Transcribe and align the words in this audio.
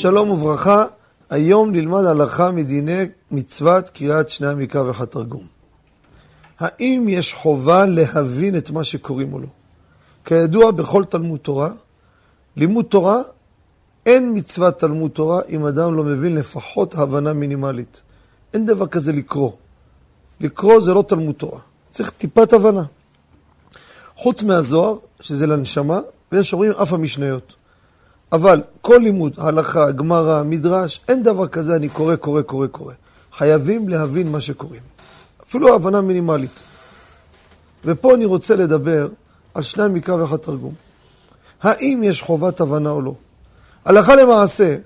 שלום 0.00 0.30
וברכה, 0.30 0.84
היום 1.30 1.72
נלמד 1.72 2.04
הלכה 2.04 2.50
מדיני 2.50 3.02
מצוות 3.30 3.90
קריאת 3.90 4.28
שני 4.28 4.48
המקרא 4.48 4.82
ואחד 4.82 5.04
תרגום. 5.04 5.46
האם 6.60 7.06
יש 7.08 7.34
חובה 7.34 7.86
להבין 7.86 8.56
את 8.56 8.70
מה 8.70 8.84
שקוראים 8.84 9.32
או 9.32 9.38
לא? 9.40 9.46
כידוע 10.24 10.70
בכל 10.70 11.04
תלמוד 11.04 11.40
תורה, 11.40 11.70
לימוד 12.56 12.84
תורה, 12.84 13.22
אין 14.06 14.32
מצוות 14.34 14.78
תלמוד 14.78 15.10
תורה 15.10 15.40
אם 15.48 15.66
אדם 15.66 15.94
לא 15.94 16.04
מבין 16.04 16.34
לפחות 16.34 16.94
הבנה 16.94 17.32
מינימלית. 17.32 18.02
אין 18.54 18.66
דבר 18.66 18.86
כזה 18.86 19.12
לקרוא. 19.12 19.52
לקרוא 20.40 20.80
זה 20.80 20.94
לא 20.94 21.04
תלמוד 21.08 21.34
תורה, 21.34 21.60
צריך 21.90 22.10
טיפת 22.10 22.52
הבנה. 22.52 22.84
חוץ 24.16 24.42
מהזוהר, 24.42 24.96
שזה 25.20 25.46
לנשמה, 25.46 26.00
ויש 26.32 26.52
אומרים 26.52 26.72
אף 26.72 26.92
המשניות. 26.92 27.59
אבל 28.32 28.62
כל 28.80 28.98
לימוד, 29.02 29.34
הלכה, 29.38 29.90
גמרא, 29.90 30.42
מדרש, 30.42 31.00
אין 31.08 31.22
דבר 31.22 31.48
כזה, 31.48 31.76
אני 31.76 31.88
קורא, 31.88 32.16
קורא, 32.16 32.42
קורא, 32.42 32.66
קורא. 32.66 32.92
חייבים 33.36 33.88
להבין 33.88 34.28
מה 34.28 34.40
שקוראים. 34.40 34.82
אפילו 35.42 35.74
הבנה 35.74 36.00
מינימלית. 36.00 36.62
ופה 37.84 38.14
אני 38.14 38.24
רוצה 38.24 38.56
לדבר 38.56 39.08
על 39.54 39.62
שני 39.62 39.82
המקרא 39.82 40.14
ואחד 40.14 40.36
תרגום. 40.36 40.74
האם 41.62 42.00
יש 42.04 42.22
חובת 42.22 42.60
הבנה 42.60 42.90
או 42.90 43.02
לא? 43.02 43.14
הלכה 43.84 44.16
למעשה, 44.16 44.76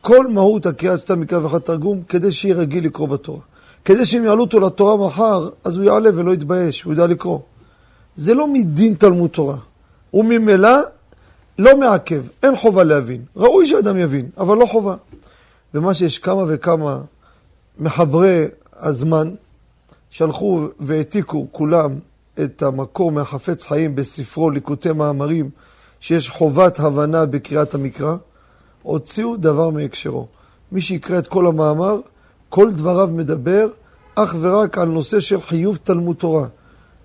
כל 0.00 0.26
מהות 0.26 0.66
הקריאת 0.66 1.00
שתי 1.00 1.12
המקרא 1.12 1.38
ואחד 1.38 1.58
תרגום, 1.58 2.02
כדי 2.08 2.32
שיהיה 2.32 2.56
רגיל 2.56 2.84
לקרוא 2.84 3.08
בתורה. 3.08 3.40
כדי 3.84 4.06
שאם 4.06 4.24
יעלו 4.24 4.40
אותו 4.42 4.60
לתורה 4.60 5.06
מחר, 5.06 5.48
אז 5.64 5.76
הוא 5.76 5.84
יעלה 5.84 6.10
ולא 6.14 6.34
יתבייש, 6.34 6.82
הוא 6.82 6.92
ידע 6.92 7.06
לקרוא. 7.06 7.38
זה 8.16 8.34
לא 8.34 8.46
מדין 8.48 8.94
תלמוד 8.94 9.30
תורה. 9.30 9.56
וממילא 10.14 10.78
לא 11.58 11.78
מעכב, 11.78 12.22
אין 12.42 12.56
חובה 12.56 12.84
להבין. 12.84 13.24
ראוי 13.36 13.66
שאדם 13.66 13.98
יבין, 13.98 14.28
אבל 14.38 14.56
לא 14.56 14.66
חובה. 14.66 14.96
ומה 15.74 15.94
שיש 15.94 16.18
כמה 16.18 16.44
וכמה 16.48 17.02
מחברי 17.78 18.44
הזמן, 18.76 19.30
שהלכו 20.10 20.68
והעתיקו 20.80 21.46
כולם 21.52 21.98
את 22.44 22.62
המקור 22.62 23.12
מהחפץ 23.12 23.66
חיים 23.66 23.94
בספרו 23.94 24.50
ליקוטי 24.50 24.92
מאמרים, 24.92 25.50
שיש 26.00 26.28
חובת 26.28 26.80
הבנה 26.80 27.26
בקריאת 27.26 27.74
המקרא, 27.74 28.16
הוציאו 28.82 29.36
דבר 29.36 29.70
מהקשרו. 29.70 30.26
מי 30.72 30.80
שיקרא 30.80 31.18
את 31.18 31.26
כל 31.26 31.46
המאמר, 31.46 32.00
כל 32.48 32.72
דבריו 32.72 33.08
מדבר 33.12 33.68
אך 34.14 34.34
ורק 34.40 34.78
על 34.78 34.88
נושא 34.88 35.20
של 35.20 35.40
חיוב 35.40 35.78
תלמוד 35.82 36.16
תורה. 36.16 36.46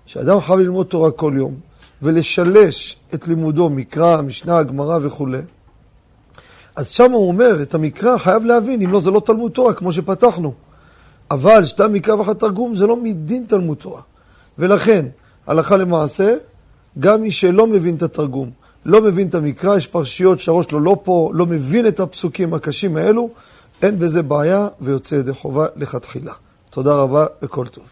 שאדם 0.06 0.40
חייב 0.40 0.58
ללמוד 0.58 0.86
תורה 0.86 1.10
כל 1.10 1.32
יום, 1.36 1.54
ולשלש 2.02 2.96
את 3.14 3.28
לימודו, 3.28 3.70
מקרא, 3.70 4.22
משנה, 4.22 4.62
גמרא 4.62 4.98
וכולי, 5.02 5.38
אז 6.76 6.88
שם 6.88 7.12
הוא 7.12 7.28
אומר, 7.28 7.62
את 7.62 7.74
המקרא 7.74 8.18
חייב 8.18 8.44
להבין, 8.44 8.82
אם 8.82 8.92
לא 8.92 9.00
זה 9.00 9.10
לא 9.10 9.20
תלמוד 9.20 9.52
תורה, 9.52 9.74
כמו 9.74 9.92
שפתחנו. 9.92 10.52
אבל 11.30 11.64
שתה 11.64 11.88
מקרא 11.88 12.14
ואחד 12.14 12.32
תרגום 12.32 12.74
זה 12.74 12.86
לא 12.86 12.96
מדין 12.96 13.44
תלמוד 13.48 13.76
תורה. 13.76 14.02
ולכן, 14.58 15.06
הלכה 15.46 15.76
למעשה, 15.76 16.36
גם 16.98 17.22
מי 17.22 17.30
שלא 17.30 17.66
מבין 17.66 17.96
את 17.96 18.02
התרגום, 18.02 18.50
לא 18.84 19.02
מבין 19.02 19.28
את 19.28 19.34
המקרא, 19.34 19.76
יש 19.76 19.86
פרשיות 19.86 20.40
שהראש 20.40 20.66
שלו 20.66 20.80
לא 20.80 20.96
פה, 21.02 21.30
לא 21.34 21.46
מבין 21.46 21.86
את 21.86 22.00
הפסוקים 22.00 22.54
הקשים 22.54 22.96
האלו, 22.96 23.30
אין 23.82 23.98
בזה 23.98 24.22
בעיה 24.22 24.68
ויוצא 24.80 25.14
ידי 25.14 25.32
חובה 25.32 25.66
לכתחילה. 25.76 26.32
תודה 26.70 26.94
רבה 26.94 27.26
וכל 27.42 27.66
טוב. 27.66 27.84